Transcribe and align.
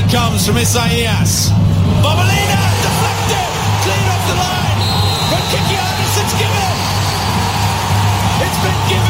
it 0.00 0.10
comes 0.10 0.46
from 0.46 0.56
Isaias. 0.56 1.50
Bobolina 2.00 2.60
deflected, 2.84 3.50
clean 3.84 4.06
off 4.08 4.24
the 4.28 4.36
line. 4.40 4.80
But 5.30 5.42
Kikianis, 5.52 6.14
it's 6.22 6.34
given. 6.40 6.76
It's 8.40 8.58
been 8.64 8.80
given. 8.88 9.09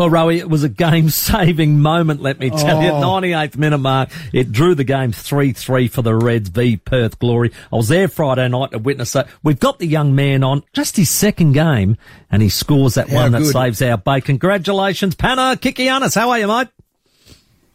Well, 0.00 0.08
Rowie, 0.08 0.38
it 0.38 0.48
was 0.48 0.64
a 0.64 0.70
game-saving 0.70 1.78
moment, 1.78 2.22
let 2.22 2.38
me 2.38 2.48
tell 2.48 2.82
you. 2.82 2.88
98th 2.88 3.58
minute 3.58 3.76
mark. 3.76 4.08
It 4.32 4.50
drew 4.50 4.74
the 4.74 4.82
game 4.82 5.12
3-3 5.12 5.90
for 5.90 6.00
the 6.00 6.14
Reds 6.14 6.48
v 6.48 6.78
Perth 6.78 7.18
Glory. 7.18 7.52
I 7.70 7.76
was 7.76 7.88
there 7.88 8.08
Friday 8.08 8.48
night 8.48 8.70
to 8.70 8.78
witness 8.78 9.12
that. 9.12 9.28
We've 9.42 9.60
got 9.60 9.78
the 9.78 9.86
young 9.86 10.14
man 10.14 10.42
on 10.42 10.62
just 10.72 10.96
his 10.96 11.10
second 11.10 11.52
game 11.52 11.98
and 12.30 12.40
he 12.40 12.48
scores 12.48 12.94
that 12.94 13.10
How 13.10 13.16
one 13.16 13.32
that 13.32 13.44
saves 13.44 13.82
our 13.82 13.98
bait. 13.98 14.24
Congratulations, 14.24 15.16
Pana 15.16 15.58
Kikianis. 15.60 16.14
How 16.14 16.30
are 16.30 16.38
you, 16.38 16.46
mate? 16.46 16.68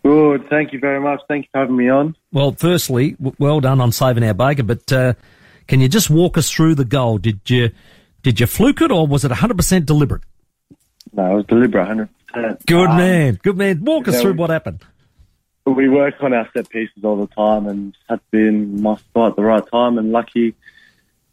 Good. 0.01 0.49
Thank 0.49 0.73
you 0.73 0.79
very 0.79 0.99
much. 0.99 1.21
Thank 1.27 1.45
you 1.45 1.49
for 1.51 1.59
having 1.59 1.77
me 1.77 1.89
on. 1.89 2.15
Well, 2.31 2.53
firstly, 2.53 3.11
w- 3.11 3.35
well 3.37 3.59
done 3.59 3.79
on 3.79 3.91
saving 3.91 4.23
our 4.23 4.33
bacon, 4.33 4.65
but, 4.65 4.91
uh, 4.91 5.13
can 5.67 5.79
you 5.79 5.87
just 5.87 6.09
walk 6.09 6.39
us 6.39 6.49
through 6.49 6.73
the 6.73 6.85
goal? 6.85 7.19
Did 7.19 7.41
you, 7.51 7.69
did 8.23 8.39
you 8.39 8.47
fluke 8.47 8.81
it 8.81 8.89
or 8.89 9.05
was 9.05 9.23
it 9.23 9.31
100% 9.31 9.85
deliberate? 9.85 10.23
No, 11.15 11.31
it 11.31 11.35
was 11.35 11.45
deliberate, 11.45 11.87
100%. 12.33 12.65
Good 12.65 12.89
Um, 12.89 12.97
man. 12.97 13.39
Good 13.41 13.57
man. 13.57 13.83
Walk 13.83 14.07
us 14.07 14.21
through 14.21 14.33
we- 14.33 14.37
what 14.37 14.49
happened. 14.49 14.81
We 15.65 15.89
work 15.89 16.15
on 16.21 16.31
our 16.33 16.47
set 16.55 16.69
pieces 16.69 17.03
all 17.03 17.15
the 17.15 17.33
time 17.33 17.65
and 17.65 17.95
had 18.07 18.17
to 18.17 18.21
be 18.31 18.47
in 18.47 18.81
my 18.83 18.97
spot 18.97 19.31
at 19.31 19.35
the 19.35 19.41
right 19.43 19.63
time. 19.71 19.97
And 19.97 20.11
lucky, 20.11 20.53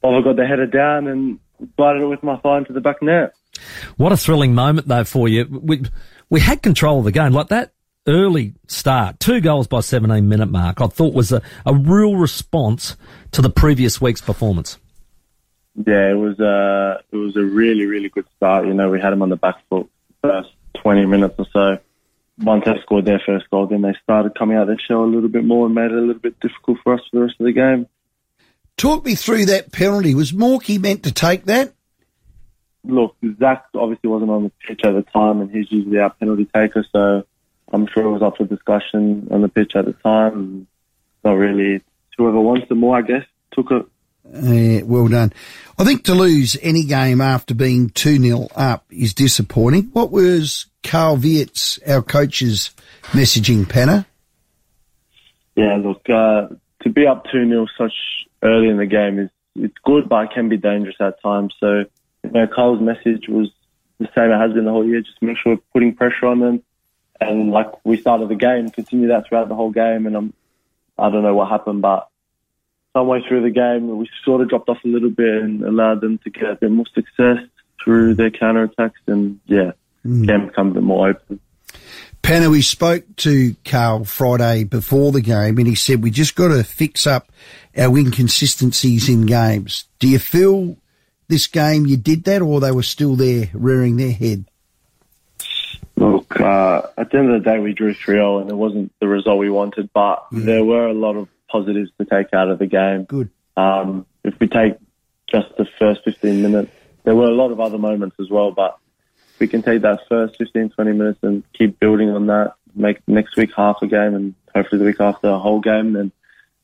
Bova 0.00 0.22
got 0.22 0.36
the 0.36 0.46
header 0.46 0.66
down 0.66 1.06
and 1.06 1.38
guided 1.76 2.00
it 2.02 2.06
with 2.06 2.22
my 2.22 2.36
thigh 2.36 2.58
into 2.58 2.72
the 2.72 2.80
back 2.80 3.02
net. 3.02 3.34
What 3.98 4.10
a 4.10 4.16
thrilling 4.16 4.54
moment 4.54 4.88
though 4.88 5.04
for 5.04 5.28
you. 5.28 5.46
We, 5.50 5.82
we 6.30 6.40
had 6.40 6.62
control 6.62 7.00
of 7.00 7.04
the 7.04 7.12
game 7.12 7.32
like 7.32 7.48
that 7.48 7.74
early 8.06 8.54
start, 8.68 9.20
two 9.20 9.40
goals 9.42 9.66
by 9.66 9.80
17 9.80 10.26
minute 10.26 10.50
mark. 10.50 10.80
I 10.80 10.86
thought 10.86 11.12
was 11.12 11.30
a, 11.30 11.42
a 11.66 11.74
real 11.74 12.16
response 12.16 12.96
to 13.32 13.42
the 13.42 13.50
previous 13.50 14.00
week's 14.00 14.22
performance. 14.22 14.78
Yeah, 15.74 16.10
it 16.10 16.18
was 16.18 16.38
a 16.38 17.02
it 17.10 17.16
was 17.16 17.36
a 17.36 17.42
really 17.42 17.86
really 17.86 18.08
good 18.08 18.26
start. 18.36 18.66
You 18.66 18.74
know, 18.74 18.90
we 18.90 19.00
had 19.00 19.10
them 19.10 19.22
on 19.22 19.30
the 19.30 19.36
back 19.36 19.56
foot 19.68 19.88
first 20.22 20.50
20 20.82 21.06
minutes 21.06 21.34
or 21.38 21.46
so. 21.52 21.78
Once 22.38 22.64
they 22.64 22.72
scored 22.82 23.04
their 23.04 23.22
first 23.24 23.48
goal, 23.50 23.66
then 23.66 23.82
they 23.82 23.94
started 24.02 24.34
coming 24.38 24.56
out 24.56 24.66
their 24.66 24.78
shell 24.78 25.04
a 25.04 25.06
little 25.06 25.28
bit 25.28 25.44
more 25.44 25.66
and 25.66 25.74
made 25.74 25.90
it 25.90 25.92
a 25.92 26.00
little 26.00 26.14
bit 26.14 26.38
difficult 26.40 26.78
for 26.82 26.94
us 26.94 27.00
for 27.10 27.18
the 27.18 27.22
rest 27.24 27.36
of 27.38 27.46
the 27.46 27.52
game. 27.52 27.86
Talk 28.76 29.04
me 29.04 29.14
through 29.14 29.46
that 29.46 29.70
penalty. 29.70 30.14
Was 30.14 30.32
Morky 30.32 30.80
meant 30.80 31.04
to 31.04 31.12
take 31.12 31.44
that? 31.44 31.74
look, 32.84 33.16
Zach 33.38 33.66
obviously 33.74 34.10
wasn't 34.10 34.30
on 34.30 34.44
the 34.44 34.52
pitch 34.66 34.80
at 34.84 34.92
the 34.92 35.02
time, 35.02 35.40
and 35.40 35.50
he's 35.50 35.70
usually 35.70 35.98
our 35.98 36.10
penalty 36.10 36.46
taker, 36.46 36.84
so 36.90 37.24
I'm 37.72 37.86
sure 37.86 38.04
it 38.04 38.10
was 38.10 38.22
up 38.22 38.36
for 38.36 38.44
discussion 38.44 39.28
on 39.30 39.42
the 39.42 39.48
pitch 39.48 39.76
at 39.76 39.84
the 39.84 39.92
time. 39.92 40.32
And 40.32 40.66
not 41.24 41.34
really. 41.34 41.82
Whoever 42.18 42.40
wants 42.40 42.66
it 42.70 42.74
more, 42.74 42.98
I 42.98 43.02
guess, 43.02 43.24
took 43.52 43.70
it. 43.70 43.86
Well 44.24 45.08
done. 45.08 45.32
I 45.78 45.84
think 45.84 46.04
to 46.04 46.14
lose 46.14 46.56
any 46.62 46.84
game 46.84 47.20
after 47.20 47.54
being 47.54 47.90
2 47.90 48.18
0 48.18 48.48
up 48.54 48.84
is 48.90 49.14
disappointing. 49.14 49.90
What 49.92 50.10
was 50.10 50.66
Carl 50.82 51.16
Veart, 51.16 51.80
our 51.88 52.02
coach's 52.02 52.70
messaging, 53.10 53.64
Penner? 53.64 54.06
Yeah, 55.56 55.76
look, 55.76 56.08
uh, 56.08 56.48
to 56.82 56.90
be 56.90 57.06
up 57.06 57.24
2 57.32 57.48
0 57.48 57.66
such 57.76 57.92
early 58.42 58.68
in 58.68 58.76
the 58.76 58.86
game 58.86 59.18
is 59.18 59.30
it's 59.54 59.74
good, 59.84 60.08
but 60.08 60.24
it 60.24 60.30
can 60.34 60.48
be 60.48 60.56
dangerous 60.56 60.96
at 61.00 61.20
times. 61.22 61.54
So, 61.60 61.84
you 62.24 62.30
know, 62.30 62.46
Carl's 62.46 62.80
message 62.80 63.28
was 63.28 63.50
the 63.98 64.08
same 64.14 64.30
it 64.30 64.38
has 64.38 64.52
been 64.52 64.64
the 64.64 64.70
whole 64.70 64.86
year. 64.86 65.00
Just 65.00 65.20
make 65.20 65.36
sure 65.36 65.54
we're 65.54 65.62
putting 65.72 65.94
pressure 65.94 66.26
on 66.26 66.40
them. 66.40 66.62
And 67.20 67.50
like 67.50 67.68
we 67.84 68.00
started 68.00 68.28
the 68.28 68.34
game, 68.34 68.70
continue 68.70 69.08
that 69.08 69.26
throughout 69.26 69.48
the 69.48 69.54
whole 69.54 69.70
game. 69.70 70.06
And 70.06 70.16
I'm, 70.16 70.32
I 70.98 71.10
don't 71.10 71.22
know 71.22 71.34
what 71.34 71.50
happened, 71.50 71.82
but 71.82 72.08
some 72.92 73.06
way 73.06 73.22
through 73.26 73.42
the 73.42 73.50
game, 73.50 73.96
we 73.96 74.08
sort 74.24 74.40
of 74.42 74.48
dropped 74.48 74.68
off 74.68 74.78
a 74.84 74.88
little 74.88 75.10
bit 75.10 75.42
and 75.42 75.62
allowed 75.62 76.00
them 76.00 76.18
to 76.18 76.30
get 76.30 76.44
a 76.44 76.56
bit 76.56 76.70
more 76.70 76.86
success 76.94 77.38
through 77.82 78.14
their 78.14 78.30
counter 78.30 78.64
attacks. 78.64 79.00
And 79.06 79.40
yeah, 79.46 79.72
game 80.04 80.46
become 80.46 80.70
a 80.70 80.74
bit 80.74 80.82
more 80.82 81.08
open. 81.08 81.40
Penner, 82.22 82.50
we 82.50 82.62
spoke 82.62 83.04
to 83.16 83.56
Carl 83.64 84.04
Friday 84.04 84.62
before 84.62 85.10
the 85.10 85.20
game 85.20 85.58
and 85.58 85.66
he 85.66 85.74
said 85.74 86.02
we 86.02 86.10
just 86.10 86.36
got 86.36 86.48
to 86.48 86.62
fix 86.62 87.04
up 87.06 87.32
our 87.76 87.96
inconsistencies 87.98 89.08
in 89.08 89.26
games. 89.26 89.86
Do 89.98 90.06
you 90.06 90.20
feel 90.20 90.76
this 91.26 91.48
game 91.48 91.84
you 91.86 91.96
did 91.96 92.24
that 92.24 92.40
or 92.42 92.60
they 92.60 92.70
were 92.70 92.84
still 92.84 93.16
there 93.16 93.50
rearing 93.52 93.96
their 93.96 94.12
head? 94.12 94.44
Look, 95.96 96.40
uh, 96.40 96.82
at 96.96 97.10
the 97.10 97.18
end 97.18 97.34
of 97.34 97.42
the 97.42 97.50
day, 97.50 97.58
we 97.58 97.72
drew 97.72 97.92
3 97.92 98.14
0 98.14 98.38
and 98.38 98.50
it 98.50 98.54
wasn't 98.54 98.92
the 99.00 99.08
result 99.08 99.38
we 99.38 99.50
wanted, 99.50 99.90
but 99.92 100.24
there 100.30 100.64
were 100.64 100.86
a 100.86 100.94
lot 100.94 101.16
of 101.16 101.28
positives 101.52 101.90
to 101.98 102.06
take 102.06 102.32
out 102.32 102.48
of 102.48 102.58
the 102.58 102.66
game. 102.66 103.04
Good. 103.04 103.30
Um, 103.56 104.06
if 104.24 104.34
we 104.40 104.48
take 104.48 104.74
just 105.30 105.54
the 105.58 105.66
first 105.78 106.02
15 106.04 106.40
minutes, 106.40 106.72
there 107.04 107.14
were 107.14 107.26
a 107.26 107.34
lot 107.34 107.52
of 107.52 107.60
other 107.60 107.78
moments 107.78 108.16
as 108.18 108.30
well, 108.30 108.50
but 108.50 108.78
if 109.34 109.40
we 109.40 109.48
can 109.48 109.62
take 109.62 109.82
that 109.82 110.00
first 110.08 110.36
15, 110.38 110.70
20 110.70 110.92
minutes 110.92 111.18
and 111.22 111.42
keep 111.52 111.78
building 111.78 112.10
on 112.10 112.26
that, 112.26 112.54
make 112.74 113.06
next 113.06 113.36
week 113.36 113.50
half 113.54 113.76
a 113.82 113.86
game 113.86 114.14
and 114.14 114.34
hopefully 114.54 114.78
the 114.78 114.86
week 114.86 115.00
after 115.00 115.28
a 115.28 115.38
whole 115.38 115.60
game, 115.60 115.92
then 115.92 116.10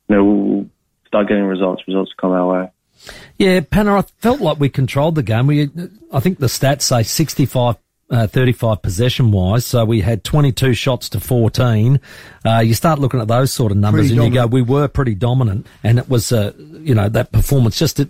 you 0.08 0.16
know, 0.16 0.24
we'll 0.24 0.66
start 1.06 1.28
getting 1.28 1.44
results. 1.44 1.82
Results 1.86 2.12
come 2.16 2.32
our 2.32 2.46
way. 2.46 2.70
Yeah, 3.36 3.60
Panner, 3.60 3.98
I 3.98 4.02
felt 4.18 4.40
like 4.40 4.58
we 4.58 4.68
controlled 4.68 5.14
the 5.14 5.22
game. 5.22 5.46
We, 5.46 5.70
I 6.12 6.20
think 6.20 6.38
the 6.38 6.46
stats 6.46 6.82
say 6.82 7.02
65, 7.02 7.76
uh, 8.10 8.26
35 8.26 8.82
possession 8.82 9.30
wise. 9.30 9.66
So 9.66 9.84
we 9.84 10.00
had 10.00 10.24
22 10.24 10.74
shots 10.74 11.08
to 11.10 11.20
14. 11.20 12.00
Uh, 12.44 12.60
you 12.60 12.74
start 12.74 12.98
looking 12.98 13.20
at 13.20 13.28
those 13.28 13.52
sort 13.52 13.72
of 13.72 13.78
numbers 13.78 14.08
Pretty 14.08 14.22
and 14.22 14.34
you 14.34 14.40
go, 14.40 14.46
we 14.46 14.62
were 14.62 14.88
pretty 14.88 15.14
dominant. 15.14 15.66
And 15.84 15.98
it 15.98 16.08
was, 16.08 16.32
uh, 16.32 16.52
you 16.58 16.94
know, 16.94 17.08
that 17.08 17.32
performance, 17.32 17.78
just 17.78 18.00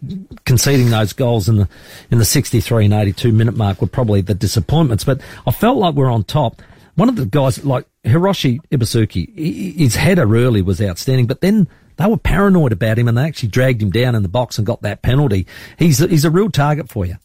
conceding 0.44 0.90
those 0.90 1.12
goals 1.12 1.48
in 1.48 1.56
the, 1.56 1.68
in 2.10 2.18
the 2.18 2.24
63 2.24 2.84
and 2.84 2.94
82 2.94 3.32
minute 3.32 3.56
mark 3.56 3.80
were 3.80 3.88
probably 3.88 4.20
the 4.20 4.34
disappointments. 4.34 5.04
But 5.04 5.20
I 5.46 5.50
felt 5.50 5.78
like 5.78 5.94
we 5.94 6.02
are 6.02 6.10
on 6.10 6.24
top. 6.24 6.62
One 6.94 7.08
of 7.08 7.16
the 7.16 7.26
guys, 7.26 7.64
like 7.64 7.86
Hiroshi 8.04 8.60
Ibusuki, 8.70 9.76
his 9.76 9.94
header 9.94 10.34
early 10.34 10.62
was 10.62 10.80
outstanding, 10.80 11.26
but 11.26 11.40
then 11.40 11.68
they 11.96 12.06
were 12.06 12.16
paranoid 12.16 12.72
about 12.72 12.98
him 12.98 13.08
and 13.08 13.16
they 13.16 13.22
actually 13.22 13.50
dragged 13.50 13.82
him 13.82 13.90
down 13.90 14.14
in 14.14 14.22
the 14.22 14.28
box 14.28 14.58
and 14.58 14.66
got 14.66 14.82
that 14.82 15.02
penalty. 15.02 15.46
He's, 15.78 15.98
he's 15.98 16.24
a 16.24 16.30
real 16.30 16.50
target 16.50 16.88
for 16.88 17.06
you. 17.06 17.16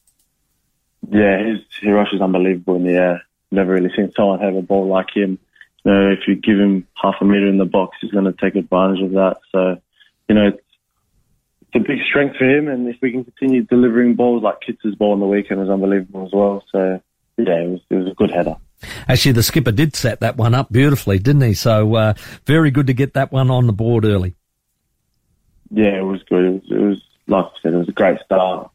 Yeah, 1.09 1.43
his 1.43 1.59
Hiroshi's 1.81 2.21
unbelievable 2.21 2.75
in 2.75 2.85
the 2.85 2.93
air. 2.93 3.21
Never 3.51 3.73
really 3.73 3.91
seen 3.95 4.11
someone 4.15 4.39
have 4.39 4.55
a 4.55 4.61
ball 4.61 4.87
like 4.87 5.15
him. 5.15 5.37
You 5.83 5.91
know, 5.91 6.11
if 6.11 6.27
you 6.27 6.35
give 6.35 6.57
him 6.57 6.87
half 6.95 7.15
a 7.21 7.25
meter 7.25 7.47
in 7.47 7.57
the 7.57 7.65
box, 7.65 7.97
he's 8.01 8.11
going 8.11 8.25
to 8.25 8.33
take 8.33 8.55
advantage 8.55 9.03
of 9.03 9.11
that. 9.11 9.37
So, 9.51 9.81
you 10.29 10.35
know, 10.35 10.47
it's, 10.47 10.63
it's 11.61 11.75
a 11.75 11.79
big 11.79 11.99
strength 12.07 12.37
for 12.37 12.45
him. 12.45 12.67
And 12.67 12.87
if 12.87 12.97
we 13.01 13.11
can 13.11 13.25
continue 13.25 13.63
delivering 13.63 14.15
balls 14.15 14.43
like 14.43 14.61
Kitts' 14.61 14.95
ball 14.95 15.11
on 15.11 15.19
the 15.19 15.25
weekend 15.25 15.59
was 15.59 15.69
unbelievable 15.69 16.25
as 16.25 16.31
well. 16.31 16.63
So, 16.71 17.01
yeah, 17.37 17.61
it 17.61 17.69
was, 17.69 17.81
it 17.89 17.95
was 17.95 18.07
a 18.07 18.15
good 18.15 18.31
header. 18.31 18.55
Actually, 19.07 19.33
the 19.33 19.43
skipper 19.43 19.71
did 19.71 19.95
set 19.95 20.21
that 20.21 20.37
one 20.37 20.55
up 20.55 20.71
beautifully, 20.71 21.19
didn't 21.19 21.41
he? 21.41 21.53
So, 21.53 21.95
uh, 21.95 22.13
very 22.45 22.71
good 22.71 22.87
to 22.87 22.93
get 22.93 23.13
that 23.13 23.31
one 23.31 23.49
on 23.51 23.67
the 23.67 23.73
board 23.73 24.05
early. 24.05 24.35
Yeah, 25.69 25.97
it 25.97 26.05
was 26.05 26.23
good. 26.23 26.45
It 26.45 26.51
was, 26.51 26.71
it 26.71 26.81
was 26.81 27.03
like 27.27 27.45
I 27.45 27.49
said, 27.61 27.73
it 27.73 27.77
was 27.77 27.89
a 27.89 27.93
great 27.93 28.19
start. 28.25 28.69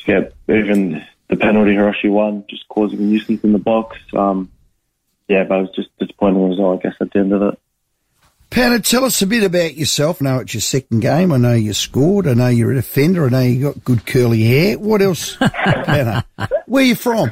To 0.00 0.06
get 0.06 0.34
even 0.48 1.04
the 1.30 1.36
penalty 1.36 1.72
Hiroshi 1.72 2.10
won, 2.10 2.44
just 2.50 2.68
causing 2.68 2.98
a 2.98 3.02
nuisance 3.02 3.42
in 3.44 3.52
the 3.52 3.58
box. 3.58 3.96
Um, 4.12 4.50
yeah, 5.28 5.44
but 5.44 5.58
it 5.58 5.62
was 5.62 5.70
just 5.76 5.88
disappointing 5.98 6.48
result, 6.48 6.80
I 6.80 6.88
guess, 6.88 6.96
at 7.00 7.12
the 7.12 7.20
end 7.20 7.32
of 7.32 7.42
it. 7.42 7.58
Penner, 8.50 8.82
tell 8.82 9.04
us 9.04 9.22
a 9.22 9.28
bit 9.28 9.44
about 9.44 9.76
yourself. 9.76 10.20
I 10.20 10.24
know 10.24 10.38
it's 10.40 10.54
your 10.54 10.60
second 10.60 11.00
game. 11.00 11.30
I 11.30 11.36
know 11.36 11.54
you 11.54 11.72
scored. 11.72 12.26
I 12.26 12.34
know 12.34 12.48
you're 12.48 12.72
a 12.72 12.74
defender. 12.74 13.26
I 13.26 13.28
know 13.28 13.40
you 13.40 13.62
got 13.62 13.84
good 13.84 14.04
curly 14.04 14.42
hair. 14.42 14.76
What 14.76 15.02
else, 15.02 15.36
Penner? 15.36 16.24
Where 16.66 16.82
you 16.82 16.96
from? 16.96 17.30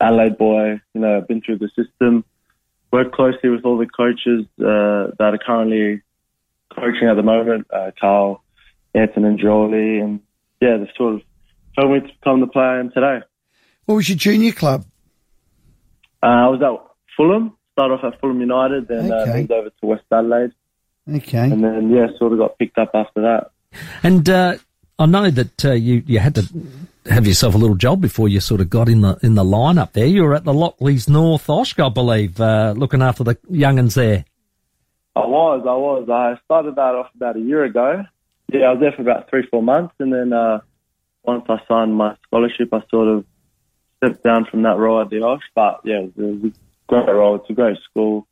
Adelaide 0.00 0.38
boy, 0.38 0.80
you 0.94 1.00
know, 1.00 1.16
I've 1.16 1.26
been 1.26 1.40
through 1.40 1.58
the 1.58 1.70
system, 1.74 2.24
worked 2.92 3.14
closely 3.14 3.50
with 3.50 3.64
all 3.64 3.78
the 3.78 3.86
coaches 3.86 4.46
uh, 4.60 5.10
that 5.18 5.34
are 5.34 5.38
currently 5.44 6.02
coaching 6.72 7.08
at 7.08 7.16
the 7.16 7.22
moment, 7.22 7.66
uh, 7.72 7.90
Carl, 7.98 8.44
Anton 8.94 9.24
and 9.24 9.40
Jolie, 9.40 9.98
and 9.98 10.20
yeah, 10.60 10.76
they've 10.76 10.88
sort 10.96 11.14
of 11.14 11.22
told 11.78 11.92
me 11.92 12.00
to 12.00 12.06
become 12.06 12.40
the 12.40 12.46
player 12.46 12.66
I 12.66 12.80
am 12.80 12.90
today. 12.90 13.18
What 13.84 13.96
was 13.96 14.08
your 14.08 14.18
junior 14.18 14.52
club? 14.52 14.84
Uh, 16.22 16.26
I 16.26 16.48
was 16.48 16.60
at 16.62 16.94
Fulham, 17.16 17.56
started 17.72 17.94
off 17.94 18.12
at 18.12 18.20
Fulham 18.20 18.40
United, 18.40 18.88
then 18.88 19.12
uh, 19.12 19.26
moved 19.26 19.52
over 19.52 19.70
to 19.70 19.86
West 19.86 20.04
Adelaide, 20.10 20.52
Okay. 21.08 21.38
and 21.50 21.62
then 21.62 21.90
yeah, 21.90 22.06
sort 22.18 22.32
of 22.32 22.38
got 22.38 22.58
picked 22.58 22.78
up 22.78 22.90
after 22.94 23.22
that. 23.22 23.50
And, 24.02 24.28
uh, 24.28 24.56
I 24.98 25.04
know 25.06 25.30
that, 25.30 25.64
uh, 25.64 25.72
you, 25.72 26.02
you 26.06 26.18
had 26.18 26.34
to 26.36 26.44
have 27.10 27.26
yourself 27.26 27.54
a 27.54 27.58
little 27.58 27.76
job 27.76 28.00
before 28.00 28.28
you 28.28 28.40
sort 28.40 28.62
of 28.62 28.70
got 28.70 28.88
in 28.88 29.02
the, 29.02 29.18
in 29.22 29.34
the 29.34 29.44
lineup 29.44 29.92
there. 29.92 30.06
You 30.06 30.22
were 30.22 30.34
at 30.34 30.44
the 30.44 30.54
Lockleys 30.54 31.06
North 31.08 31.46
Oshk, 31.48 31.84
I 31.84 31.90
believe, 31.90 32.40
uh, 32.40 32.72
looking 32.76 33.02
after 33.02 33.22
the 33.22 33.36
young'uns 33.50 33.94
there. 33.94 34.24
I 35.14 35.20
was, 35.20 35.62
I 35.66 35.74
was. 35.74 36.08
I 36.10 36.40
started 36.44 36.76
that 36.76 36.94
off 36.94 37.10
about 37.14 37.36
a 37.36 37.40
year 37.40 37.64
ago. 37.64 38.04
Yeah, 38.52 38.66
I 38.66 38.72
was 38.72 38.80
there 38.80 38.92
for 38.92 39.02
about 39.02 39.28
three, 39.28 39.46
four 39.50 39.62
months, 39.62 39.94
and 39.98 40.12
then 40.12 40.32
uh, 40.32 40.60
once 41.26 41.44
I 41.48 41.58
signed 41.68 41.94
my 41.94 42.16
scholarship, 42.26 42.68
I 42.72 42.82
sort 42.90 43.08
of 43.08 43.24
stepped 43.98 44.22
down 44.22 44.44
from 44.50 44.62
that 44.62 44.76
role 44.76 45.00
at 45.00 45.10
the 45.10 45.22
Osh, 45.22 45.42
but 45.54 45.80
yeah, 45.84 46.00
it 46.00 46.16
was 46.16 46.44
a 46.44 46.52
great 46.88 47.08
role. 47.08 47.36
It's 47.36 47.50
a 47.50 47.54
great 47.54 47.78
school, 47.90 48.26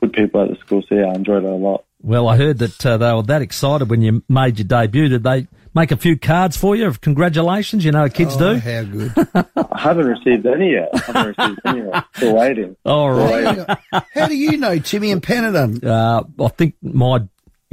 good 0.00 0.12
people 0.12 0.42
at 0.42 0.50
the 0.50 0.56
school, 0.56 0.82
so 0.88 0.94
yeah, 0.94 1.06
I 1.06 1.14
enjoyed 1.14 1.44
it 1.44 1.48
a 1.48 1.54
lot. 1.54 1.84
Well, 2.02 2.28
I 2.28 2.36
heard 2.36 2.58
that 2.58 2.84
uh, 2.84 2.96
they 2.98 3.12
were 3.12 3.22
that 3.22 3.40
excited 3.40 3.88
when 3.88 4.02
you 4.02 4.22
made 4.28 4.58
your 4.58 4.66
debut. 4.66 5.08
Did 5.08 5.22
they 5.22 5.46
make 5.74 5.90
a 5.90 5.96
few 5.96 6.18
cards 6.18 6.54
for 6.54 6.76
you 6.76 6.86
of 6.86 7.00
congratulations? 7.00 7.82
You 7.82 7.92
know, 7.92 8.00
how 8.00 8.08
kids 8.08 8.36
Oh, 8.38 8.54
do. 8.54 8.60
how 8.60 8.82
good. 8.82 9.12
I 9.72 9.80
haven't 9.80 10.06
received 10.06 10.44
any 10.44 10.72
yet. 10.72 10.90
I 10.92 10.98
haven't 11.12 11.38
received 11.38 11.60
any 11.64 11.80
yet. 11.86 12.04
Still 12.16 12.36
waiting. 12.36 12.76
All 12.84 13.10
right. 13.10 13.78
how 14.12 14.26
do 14.26 14.36
you 14.36 14.58
know 14.58 14.78
Timmy 14.78 15.12
and 15.12 15.22
Panadon? 15.22 15.82
Uh, 15.82 16.24
I 16.44 16.48
think 16.48 16.74
my 16.82 17.20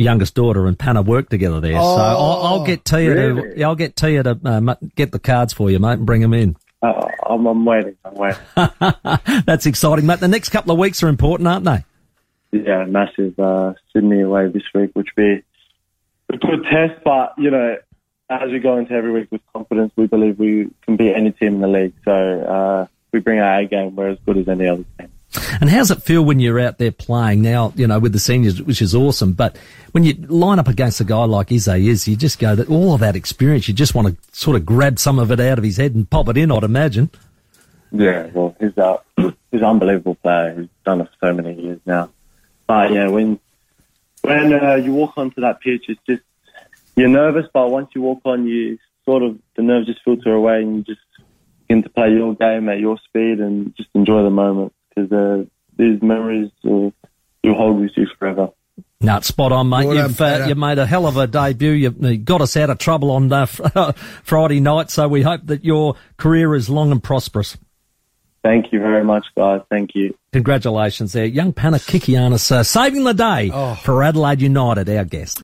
youngest 0.01 0.36
daughter 0.36 0.68
and 0.68 0.77
Panna 0.77 1.01
work 1.01 1.30
together 1.30 1.59
there, 1.59 1.74
so 1.74 1.80
I'll, 1.80 2.44
I'll 2.44 2.65
get 2.65 2.83
Tia 2.86 3.13
really? 3.13 3.56
to 3.56 3.63
I'll 3.63 3.75
get 3.75 3.95
Tia 3.95 4.24
to 4.24 4.39
uh, 4.44 4.75
get 4.95 5.12
the 5.12 5.19
cards 5.19 5.53
for 5.53 5.69
you, 5.69 5.80
mate, 5.80 5.94
and 5.94 6.06
bring 6.06 6.21
them 6.21 6.33
in. 6.33 6.56
Uh, 6.81 7.07
I'm, 7.27 7.45
I'm 7.45 7.63
waiting. 7.63 7.95
I'm 8.03 8.15
waiting. 8.15 8.42
That's 9.45 9.65
exciting, 9.65 10.06
mate. 10.06 10.19
The 10.19 10.27
next 10.27 10.50
couple 10.50 10.71
of 10.71 10.80
weeks 10.80 11.03
are 11.03 11.07
important, 11.07 11.48
aren't 11.48 11.65
they? 11.65 11.83
yeah, 12.51 12.86
massive 12.86 13.39
uh, 13.39 13.74
Sydney 13.94 14.21
away 14.21 14.48
this 14.50 14.63
week, 14.74 14.92
which 14.94 15.15
be 15.15 15.42
a 16.30 16.38
good 16.38 16.65
test. 16.69 17.03
But 17.03 17.33
you 17.38 17.50
know, 17.50 17.77
as 18.30 18.51
we 18.51 18.59
go 18.59 18.77
into 18.77 18.94
every 18.94 19.12
week 19.12 19.27
with 19.31 19.42
confidence, 19.53 19.94
we 19.95 20.07
believe 20.07 20.38
we 20.38 20.69
can 20.83 20.98
beat 20.98 21.13
any 21.13 21.31
team 21.31 21.56
in 21.56 21.62
the 21.62 21.68
league. 21.68 21.94
So 22.03 22.12
uh, 22.12 22.88
we 23.12 23.19
bring 23.19 23.39
our 23.39 23.59
A 23.59 23.65
game. 23.65 23.95
We're 23.95 24.09
as 24.09 24.19
good 24.25 24.38
as 24.38 24.48
any 24.48 24.68
other 24.68 24.86
team. 25.00 25.10
And 25.59 25.69
how's 25.69 25.92
it 25.92 26.03
feel 26.03 26.24
when 26.24 26.39
you're 26.39 26.59
out 26.59 26.77
there 26.77 26.92
playing 26.92 27.42
now, 27.42 27.74
you 27.75 27.88
know, 27.88 28.00
with 28.00 28.13
the 28.13 28.19
seniors, 28.19 28.62
which 28.62 28.81
is 28.81 28.95
awesome, 28.95 29.33
but 29.33 29.57
when 29.92 30.03
you 30.03 30.13
line 30.13 30.59
up 30.59 30.68
against 30.68 31.01
a 31.01 31.03
guy 31.03 31.25
like 31.25 31.51
Izzy 31.51 31.89
is, 31.89 32.07
you 32.07 32.15
just 32.15 32.39
go 32.39 32.56
that 32.56 32.69
all 32.69 32.94
of 32.94 33.01
that 33.01 33.15
experience, 33.15 33.68
you 33.68 33.74
just 33.74 33.94
want 33.94 34.07
to 34.07 34.38
sort 34.38 34.56
of 34.56 34.65
grab 34.65 35.00
some 35.00 35.19
of 35.19 35.31
it 35.31 35.39
out 35.39 35.57
of 35.57 35.63
his 35.63 35.77
head 35.77 35.95
and 35.95 36.09
pop 36.09 36.30
it 36.30 36.38
in, 36.38 36.51
I'd 36.51 36.63
imagine. 36.63 37.09
Yeah, 37.92 38.27
well, 38.33 38.56
he's 38.59 38.77
uh, 38.77 39.00
he's 39.18 39.33
an 39.51 39.63
unbelievable 39.63 40.15
player. 40.15 40.56
He's 40.57 40.69
done 40.86 41.01
it 41.01 41.09
for 41.09 41.27
so 41.27 41.33
many 41.33 41.62
years 41.62 41.80
now. 41.86 42.09
But 42.68 42.94
yeah, 42.94 43.09
when 43.09 43.39
when 44.21 44.53
uh, 44.53 44.75
you 44.75 44.94
walk 44.94 45.18
onto 45.18 45.42
that 45.42 45.59
pitch, 45.59 45.86
it's 45.89 46.00
just 46.07 46.21
you're 46.95 47.09
nervous, 47.09 47.48
but 47.53 47.69
once 47.69 47.89
you 47.94 48.01
walk 48.01 48.21
on, 48.24 48.48
you 48.48 48.77
sort 49.03 49.24
of 49.24 49.38
the 49.56 49.63
nerves 49.63 49.88
just 49.88 50.03
filter 50.06 50.33
away, 50.33 50.62
and 50.62 50.77
you 50.77 50.83
just 50.83 51.01
begin 51.68 51.83
to 51.83 51.89
play 51.89 52.12
your 52.12 52.33
game 52.36 52.69
at 52.69 52.80
your 52.80 52.98
speed 53.00 53.39
and 53.39 53.75
just 53.75 53.89
enjoy 53.94 54.24
the 54.24 54.30
moment 54.30 54.74
because 54.95 55.11
uh, 55.11 55.43
these 55.77 56.01
memories 56.01 56.51
uh, 56.65 56.89
you'll 57.43 57.55
hold 57.55 57.79
with 57.81 57.91
you 57.95 58.07
forever. 58.19 58.49
No, 59.03 59.17
it's 59.17 59.27
spot 59.27 59.51
on, 59.51 59.67
mate. 59.69 59.88
Well 59.88 59.95
You've, 59.97 60.21
uh, 60.21 60.38
Peter. 60.38 60.49
you 60.49 60.55
made 60.55 60.77
a 60.77 60.85
hell 60.85 61.07
of 61.07 61.17
a 61.17 61.25
debut. 61.27 61.71
You've 61.71 62.23
got 62.25 62.41
us 62.41 62.55
out 62.55 62.69
of 62.69 62.77
trouble 62.77 63.11
on 63.11 63.31
uh, 63.33 63.45
Friday 64.23 64.59
night, 64.59 64.91
so 64.91 65.07
we 65.07 65.23
hope 65.23 65.41
that 65.45 65.65
your 65.65 65.95
career 66.17 66.53
is 66.55 66.69
long 66.69 66.91
and 66.91 67.01
prosperous. 67.03 67.57
Thank 68.43 68.71
you 68.73 68.79
very 68.79 69.03
much, 69.03 69.25
guys. 69.35 69.61
Thank 69.69 69.91
you. 69.93 70.15
Congratulations 70.33 71.13
there. 71.13 71.25
Young 71.25 71.53
Pana 71.53 71.77
Kikianis 71.77 72.51
uh, 72.51 72.63
saving 72.63 73.03
the 73.03 73.13
day 73.13 73.51
Oh. 73.53 73.75
for 73.75 74.01
Adelaide 74.03 74.41
United, 74.41 74.89
our 74.89 75.05
guest. 75.05 75.39